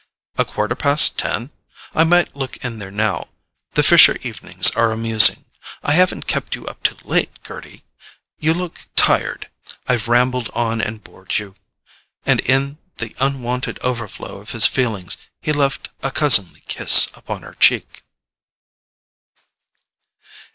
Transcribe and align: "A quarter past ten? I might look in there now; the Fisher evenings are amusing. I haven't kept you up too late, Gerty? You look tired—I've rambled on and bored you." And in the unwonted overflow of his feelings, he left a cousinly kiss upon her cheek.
"A 0.35 0.45
quarter 0.45 0.73
past 0.73 1.19
ten? 1.19 1.51
I 1.93 2.03
might 2.03 2.35
look 2.35 2.57
in 2.65 2.79
there 2.79 2.89
now; 2.89 3.29
the 3.75 3.83
Fisher 3.83 4.17
evenings 4.23 4.71
are 4.71 4.91
amusing. 4.91 5.45
I 5.83 5.91
haven't 5.91 6.25
kept 6.25 6.55
you 6.55 6.65
up 6.65 6.81
too 6.81 6.97
late, 7.03 7.29
Gerty? 7.43 7.83
You 8.39 8.55
look 8.55 8.87
tired—I've 8.95 10.07
rambled 10.07 10.49
on 10.55 10.81
and 10.81 11.03
bored 11.03 11.37
you." 11.37 11.53
And 12.25 12.39
in 12.39 12.79
the 12.97 13.15
unwonted 13.19 13.77
overflow 13.83 14.39
of 14.39 14.53
his 14.53 14.65
feelings, 14.65 15.17
he 15.39 15.53
left 15.53 15.89
a 16.01 16.09
cousinly 16.09 16.61
kiss 16.67 17.09
upon 17.13 17.43
her 17.43 17.53
cheek. 17.53 18.01